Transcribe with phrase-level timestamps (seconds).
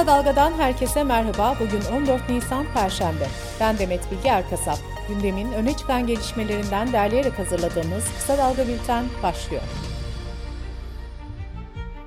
[0.00, 1.56] Kısa Dalga'dan herkese merhaba.
[1.60, 3.26] Bugün 14 Nisan Perşembe.
[3.60, 4.78] Ben Demet Bilge Erkasap.
[5.08, 9.62] Gündemin öne çıkan gelişmelerinden derleyerek hazırladığımız Kısa Dalga Bülten başlıyor.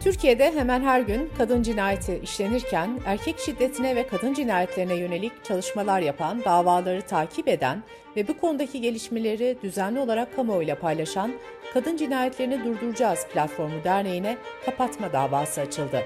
[0.00, 6.44] Türkiye'de hemen her gün kadın cinayeti işlenirken erkek şiddetine ve kadın cinayetlerine yönelik çalışmalar yapan,
[6.44, 7.82] davaları takip eden
[8.16, 11.32] ve bu konudaki gelişmeleri düzenli olarak kamuoyuyla paylaşan
[11.74, 16.02] Kadın Cinayetlerini Durduracağız platformu derneğine kapatma davası açıldı.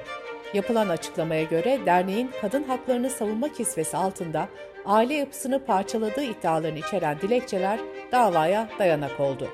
[0.54, 4.48] Yapılan açıklamaya göre derneğin kadın haklarını savunma kisvesi altında
[4.86, 7.80] aile yapısını parçaladığı iddialarını içeren dilekçeler
[8.12, 9.48] davaya dayanak oldu.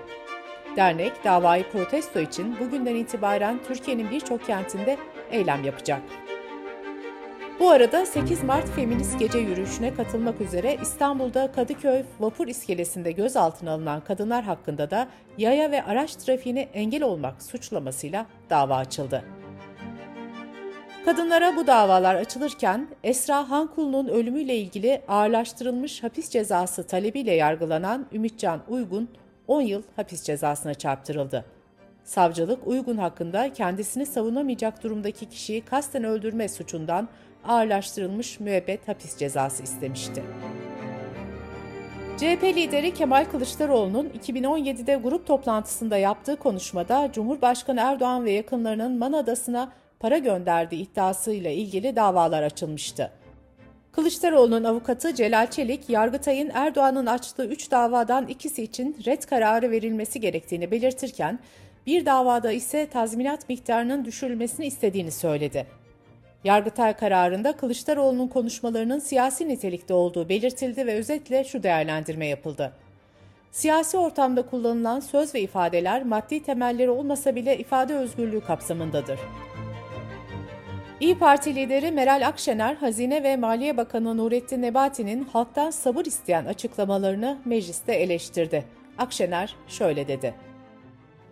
[0.76, 4.96] Dernek davayı protesto için bugünden itibaren Türkiye'nin birçok kentinde
[5.30, 6.02] eylem yapacak.
[7.60, 14.00] Bu arada 8 Mart Feminist Gece Yürüyüşü'ne katılmak üzere İstanbul'da Kadıköy Vapur İskelesi'nde gözaltına alınan
[14.00, 19.37] kadınlar hakkında da yaya ve araç trafiğine engel olmak suçlamasıyla dava açıldı.
[21.04, 29.08] Kadınlara bu davalar açılırken Esra Hankulu'nun ölümüyle ilgili ağırlaştırılmış hapis cezası talebiyle yargılanan Ümitcan Uygun
[29.46, 31.44] 10 yıl hapis cezasına çarptırıldı.
[32.04, 37.08] Savcılık Uygun hakkında kendisini savunamayacak durumdaki kişiyi kasten öldürme suçundan
[37.44, 40.22] ağırlaştırılmış müebbet hapis cezası istemişti.
[42.16, 49.72] CHP lideri Kemal Kılıçdaroğlu'nun 2017'de grup toplantısında yaptığı konuşmada Cumhurbaşkanı Erdoğan ve yakınlarının Man Adası'na
[50.00, 53.10] para gönderdiği iddiasıyla ilgili davalar açılmıştı.
[53.92, 60.70] Kılıçdaroğlu'nun avukatı Celal Çelik, Yargıtay'ın Erdoğan'ın açtığı 3 davadan ikisi için red kararı verilmesi gerektiğini
[60.70, 61.38] belirtirken,
[61.86, 65.66] bir davada ise tazminat miktarının düşürülmesini istediğini söyledi.
[66.44, 72.72] Yargıtay kararında Kılıçdaroğlu'nun konuşmalarının siyasi nitelikte olduğu belirtildi ve özetle şu değerlendirme yapıldı.
[73.52, 79.18] Siyasi ortamda kullanılan söz ve ifadeler maddi temelleri olmasa bile ifade özgürlüğü kapsamındadır.
[81.00, 87.38] İyi Parti lideri Meral Akşener, Hazine ve Maliye Bakanı Nurettin Nebati'nin halktan sabır isteyen açıklamalarını
[87.44, 88.64] mecliste eleştirdi.
[88.98, 90.34] Akşener şöyle dedi.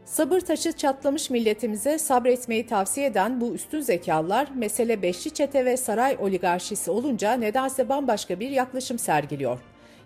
[0.05, 6.17] Sabır taşı çatlamış milletimize sabretmeyi tavsiye eden bu üstün zekalılar mesele beşli çete ve saray
[6.21, 9.59] oligarşisi olunca nedense bambaşka bir yaklaşım sergiliyor.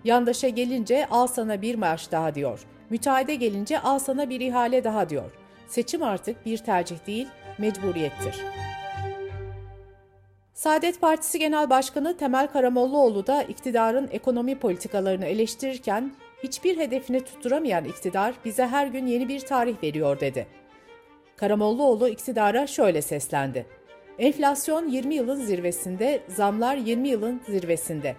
[0.05, 2.61] Yandaşa gelince al sana bir maaş daha diyor.
[2.91, 5.33] Müteahhide gelince al sana bir ihale daha diyor.
[5.67, 8.71] Seçim artık bir tercih değil, mecburiyettir.''
[10.61, 18.35] Saadet Partisi Genel Başkanı Temel Karamollaoğlu da iktidarın ekonomi politikalarını eleştirirken hiçbir hedefini tutturamayan iktidar
[18.45, 20.47] bize her gün yeni bir tarih veriyor dedi.
[21.37, 23.67] Karamollaoğlu iktidara şöyle seslendi.
[24.19, 28.17] Enflasyon 20 yılın zirvesinde, zamlar 20 yılın zirvesinde.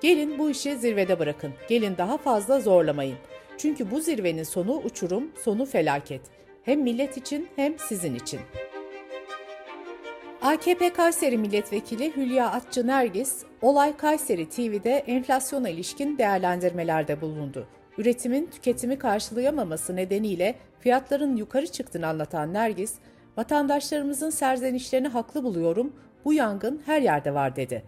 [0.00, 1.52] Gelin bu işi zirvede bırakın.
[1.68, 3.16] Gelin daha fazla zorlamayın.
[3.58, 6.22] Çünkü bu zirvenin sonu uçurum, sonu felaket.
[6.62, 8.75] Hem millet için hem sizin için.''
[10.46, 17.66] AKP Kayseri Milletvekili Hülya Atçı Nergis, Olay Kayseri TV'de enflasyona ilişkin değerlendirmelerde bulundu.
[17.98, 22.94] Üretimin tüketimi karşılayamaması nedeniyle fiyatların yukarı çıktığını anlatan Nergis,
[23.36, 25.92] vatandaşlarımızın serzenişlerini haklı buluyorum,
[26.24, 27.82] bu yangın her yerde var dedi.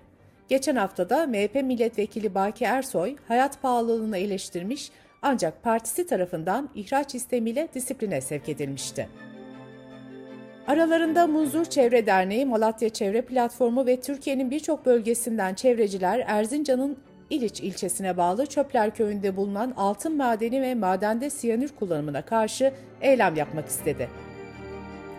[0.49, 4.91] Geçen haftada MHP milletvekili Baki Ersoy hayat pahalılığını eleştirmiş
[5.23, 9.09] ancak partisi tarafından ihraç istemiyle disipline sevk edilmişti.
[10.69, 16.99] Aralarında Munzur Çevre Derneği, Malatya Çevre Platformu ve Türkiye'nin birçok bölgesinden çevreciler Erzincan'ın
[17.31, 23.69] İliç ilçesine bağlı Çöpler Köyü'nde bulunan altın madeni ve madende siyanür kullanımına karşı eylem yapmak
[23.69, 24.09] istedi.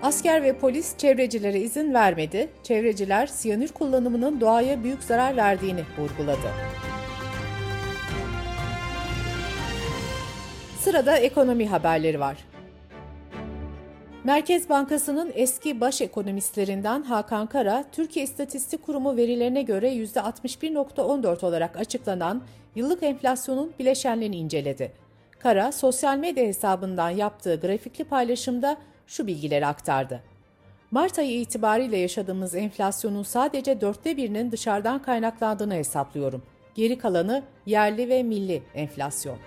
[0.01, 2.49] Asker ve polis çevrecilere izin vermedi.
[2.63, 6.49] Çevreciler siyanür kullanımının doğaya büyük zarar verdiğini vurguladı.
[10.79, 12.37] Sırada ekonomi haberleri var.
[14.29, 22.41] Merkez Bankası'nın eski baş ekonomistlerinden Hakan Kara, Türkiye İstatistik Kurumu verilerine göre %61.14 olarak açıklanan
[22.75, 24.91] yıllık enflasyonun bileşenlerini inceledi.
[25.39, 30.23] Kara, sosyal medya hesabından yaptığı grafikli paylaşımda şu bilgileri aktardı.
[30.91, 36.43] Mart ayı itibariyle yaşadığımız enflasyonun sadece dörtte birinin dışarıdan kaynaklandığını hesaplıyorum.
[36.75, 39.37] Geri kalanı yerli ve milli enflasyon.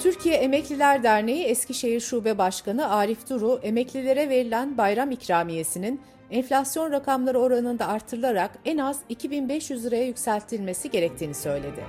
[0.00, 6.00] Türkiye Emekliler Derneği Eskişehir Şube Başkanı Arif Duru, emeklilere verilen bayram ikramiyesinin
[6.30, 11.84] enflasyon rakamları oranında artırılarak en az 2500 liraya yükseltilmesi gerektiğini söyledi.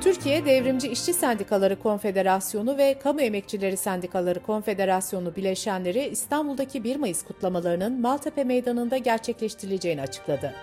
[0.00, 8.00] Türkiye Devrimci İşçi Sendikaları Konfederasyonu ve Kamu Emekçileri Sendikaları Konfederasyonu bileşenleri İstanbul'daki 1 Mayıs kutlamalarının
[8.00, 10.54] Maltepe Meydanı'nda gerçekleştirileceğini açıkladı.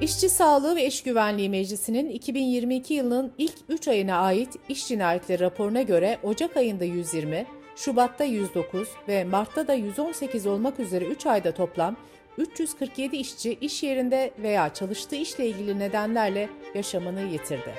[0.00, 5.82] İşçi Sağlığı ve İş Güvenliği Meclisi'nin 2022 yılının ilk 3 ayına ait iş cinayetleri raporuna
[5.82, 7.46] göre Ocak ayında 120,
[7.76, 11.96] Şubat'ta 109 ve Mart'ta da 118 olmak üzere 3 ayda toplam
[12.38, 17.74] 347 işçi iş yerinde veya çalıştığı işle ilgili nedenlerle yaşamını yitirdi.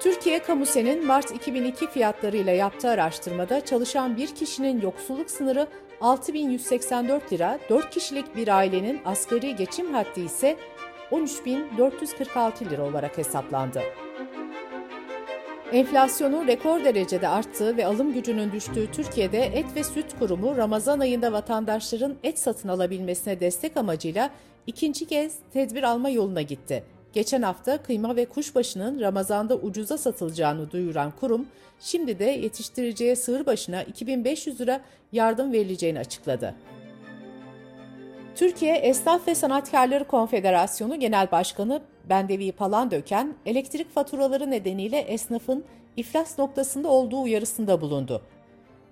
[0.00, 5.66] Türkiye Kamusen'in Mart 2002 fiyatlarıyla yaptığı araştırmada çalışan bir kişinin yoksulluk sınırı
[6.00, 10.56] 6184 lira, 4 kişilik bir ailenin asgari geçim haddi ise
[11.10, 13.82] 13.446 lira olarak hesaplandı.
[15.72, 21.32] Enflasyonun rekor derecede arttığı ve alım gücünün düştüğü Türkiye'de Et ve Süt Kurumu Ramazan ayında
[21.32, 24.30] vatandaşların et satın alabilmesine destek amacıyla
[24.66, 26.95] ikinci kez tedbir alma yoluna gitti.
[27.16, 31.46] Geçen hafta kıyma ve kuşbaşının Ramazan'da ucuza satılacağını duyuran kurum,
[31.80, 34.80] şimdi de yetiştiriciye sığır başına 2500 lira
[35.12, 36.54] yardım verileceğini açıkladı.
[38.34, 45.64] Türkiye Esnaf ve Sanatkarları Konfederasyonu Genel Başkanı Bendevi Palandöken, elektrik faturaları nedeniyle esnafın
[45.96, 48.22] iflas noktasında olduğu uyarısında bulundu.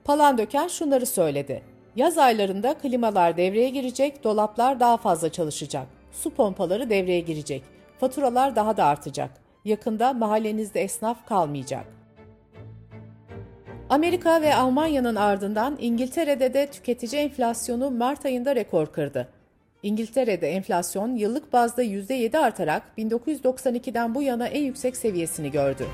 [0.05, 1.63] Palandöken şunları söyledi.
[1.97, 8.77] Yaz aylarında klimalar devreye girecek, dolaplar daha fazla çalışacak, su pompaları devreye girecek, faturalar daha
[8.77, 9.31] da artacak.
[9.65, 11.87] Yakında mahallenizde esnaf kalmayacak.
[13.89, 19.29] Amerika ve Almanya'nın ardından İngiltere'de de tüketici enflasyonu Mart ayında rekor kırdı.
[19.83, 25.87] İngiltere'de enflasyon yıllık bazda %7 artarak 1992'den bu yana en yüksek seviyesini gördü.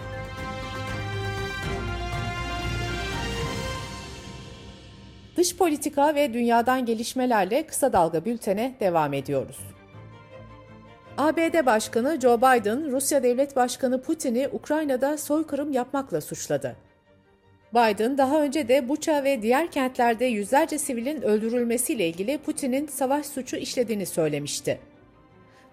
[5.36, 9.69] Dış politika ve dünyadan gelişmelerle kısa dalga bültene devam ediyoruz.
[11.20, 16.76] ABD Başkanı Joe Biden, Rusya Devlet Başkanı Putin'i Ukrayna'da soykırım yapmakla suçladı.
[17.74, 23.56] Biden daha önce de Buça ve diğer kentlerde yüzlerce sivilin öldürülmesiyle ilgili Putin'in savaş suçu
[23.56, 24.78] işlediğini söylemişti.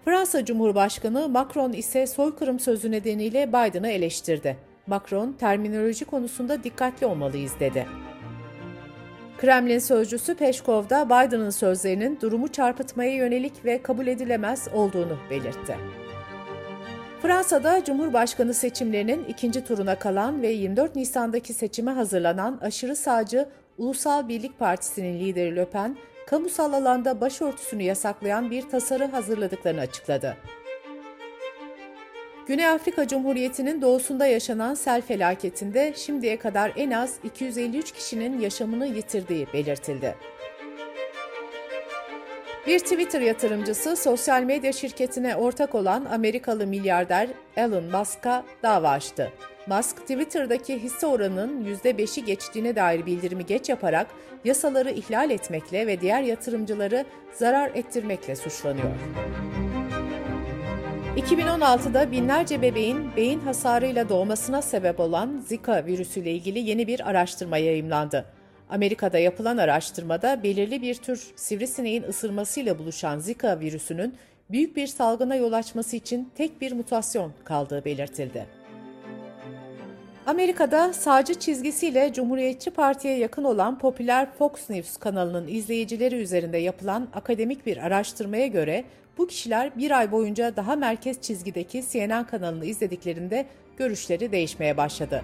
[0.04, 4.56] Fransa Cumhurbaşkanı Macron ise soykırım sözü nedeniyle Biden'ı eleştirdi.
[4.86, 7.86] Macron, terminoloji konusunda dikkatli olmalıyız dedi.
[9.38, 15.76] Kremlin sözcüsü Peşkov da Biden'ın sözlerinin durumu çarpıtmaya yönelik ve kabul edilemez olduğunu belirtti.
[17.22, 23.48] Fransa'da Cumhurbaşkanı seçimlerinin ikinci turuna kalan ve 24 Nisan'daki seçime hazırlanan aşırı sağcı
[23.78, 25.96] Ulusal Birlik Partisi'nin lideri Le Pen,
[26.26, 30.36] kamusal alanda başörtüsünü yasaklayan bir tasarı hazırladıklarını açıkladı.
[32.48, 39.46] Güney Afrika Cumhuriyeti'nin doğusunda yaşanan sel felaketinde şimdiye kadar en az 253 kişinin yaşamını yitirdiği
[39.52, 40.14] belirtildi.
[42.66, 49.32] Bir Twitter yatırımcısı sosyal medya şirketine ortak olan Amerikalı milyarder Elon Musk'a dava açtı.
[49.66, 54.06] Musk, Twitter'daki hisse oranının %5'i geçtiğine dair bildirimi geç yaparak
[54.44, 58.90] yasaları ihlal etmekle ve diğer yatırımcıları zarar ettirmekle suçlanıyor.
[61.16, 68.24] 2016'da binlerce bebeğin beyin hasarıyla doğmasına sebep olan Zika virüsüyle ilgili yeni bir araştırma yayımlandı.
[68.70, 74.14] Amerika'da yapılan araştırmada belirli bir tür sivrisineğin ısırmasıyla buluşan Zika virüsünün
[74.50, 78.46] büyük bir salgına yol açması için tek bir mutasyon kaldığı belirtildi.
[80.26, 87.66] Amerika'da sağcı çizgisiyle Cumhuriyetçi Parti'ye yakın olan popüler Fox News kanalının izleyicileri üzerinde yapılan akademik
[87.66, 88.84] bir araştırmaya göre
[89.18, 95.22] bu kişiler bir ay boyunca daha merkez çizgideki CNN kanalını izlediklerinde görüşleri değişmeye başladı.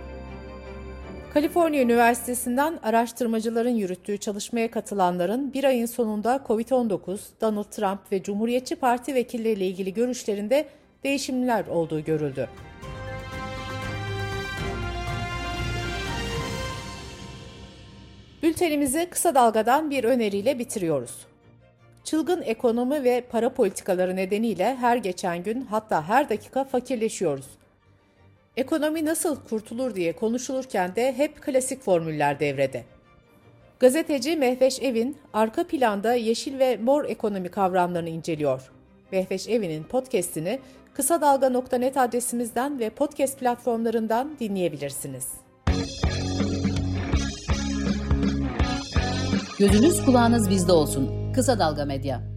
[1.34, 9.14] Kaliforniya Üniversitesi'nden araştırmacıların yürüttüğü çalışmaya katılanların bir ayın sonunda COVID-19, Donald Trump ve Cumhuriyetçi Parti
[9.14, 10.68] vekilleriyle ilgili görüşlerinde
[11.04, 12.48] değişimler olduğu görüldü.
[18.42, 21.33] Bültenimizi kısa dalgadan bir öneriyle bitiriyoruz.
[22.04, 27.46] Çılgın ekonomi ve para politikaları nedeniyle her geçen gün hatta her dakika fakirleşiyoruz.
[28.56, 32.84] Ekonomi nasıl kurtulur diye konuşulurken de hep klasik formüller devrede.
[33.80, 38.72] Gazeteci Mehveş Evin arka planda yeşil ve mor ekonomi kavramlarını inceliyor.
[39.12, 40.58] Mehveş Evin'in podcast'ini
[40.94, 45.28] kısa dalga.net adresimizden ve podcast platformlarından dinleyebilirsiniz.
[49.58, 51.23] Gözünüz kulağınız bizde olsun.
[51.34, 52.33] Kısa Dalga Medya.